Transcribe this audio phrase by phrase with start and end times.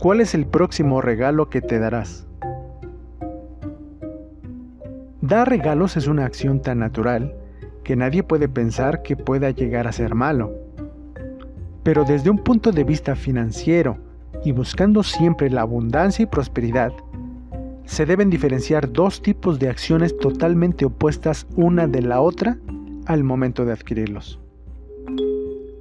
[0.00, 2.26] ¿cuál es el próximo regalo que te darás?
[5.20, 7.34] Dar regalos es una acción tan natural
[7.84, 10.52] que nadie puede pensar que pueda llegar a ser malo.
[11.82, 13.98] Pero desde un punto de vista financiero
[14.42, 16.92] y buscando siempre la abundancia y prosperidad,
[17.84, 22.56] se deben diferenciar dos tipos de acciones totalmente opuestas una de la otra
[23.04, 24.40] al momento de adquirirlos.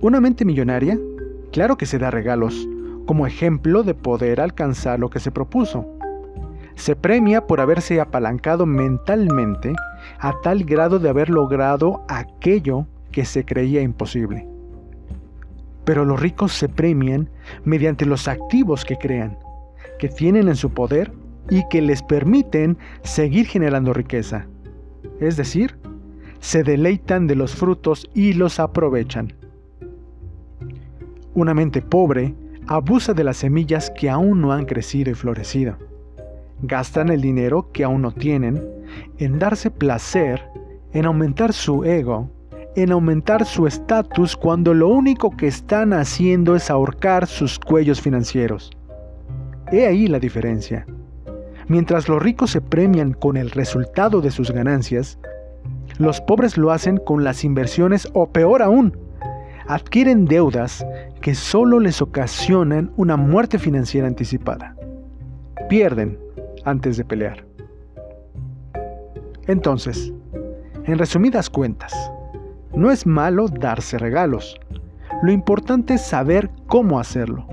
[0.00, 1.00] Una mente millonaria,
[1.50, 2.68] claro que se da regalos,
[3.06, 5.86] como ejemplo de poder alcanzar lo que se propuso.
[6.74, 9.74] Se premia por haberse apalancado mentalmente
[10.18, 14.48] a tal grado de haber logrado aquello que se creía imposible.
[15.84, 17.28] Pero los ricos se premian
[17.64, 19.38] mediante los activos que crean,
[19.98, 21.12] que tienen en su poder
[21.50, 24.46] y que les permiten seguir generando riqueza.
[25.20, 25.76] Es decir,
[26.40, 29.32] se deleitan de los frutos y los aprovechan.
[31.34, 32.34] Una mente pobre
[32.66, 35.76] abusa de las semillas que aún no han crecido y florecido.
[36.62, 38.62] Gastan el dinero que aún no tienen
[39.18, 40.42] en darse placer,
[40.92, 42.30] en aumentar su ego,
[42.76, 48.70] en aumentar su estatus cuando lo único que están haciendo es ahorcar sus cuellos financieros.
[49.70, 50.86] He ahí la diferencia.
[51.68, 55.18] Mientras los ricos se premian con el resultado de sus ganancias,
[55.98, 58.96] los pobres lo hacen con las inversiones o peor aún,
[59.66, 60.84] adquieren deudas
[61.20, 64.76] que solo les ocasionan una muerte financiera anticipada.
[65.68, 66.18] Pierden
[66.64, 67.44] antes de pelear.
[69.46, 70.12] Entonces,
[70.84, 71.92] en resumidas cuentas,
[72.74, 74.58] no es malo darse regalos.
[75.22, 77.46] Lo importante es saber cómo hacerlo.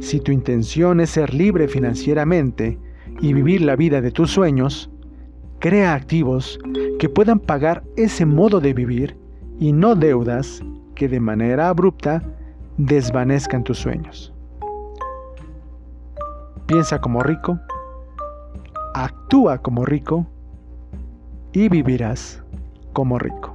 [0.00, 2.78] Si tu intención es ser libre financieramente
[3.20, 4.90] y vivir la vida de tus sueños,
[5.60, 6.58] crea activos
[6.98, 9.16] que puedan pagar ese modo de vivir
[9.58, 10.62] y no deudas
[10.94, 12.22] que de manera abrupta
[12.76, 14.32] desvanezcan tus sueños.
[16.66, 17.58] Piensa como rico,
[18.94, 20.26] actúa como rico
[21.52, 22.42] y vivirás
[22.92, 23.54] como rico.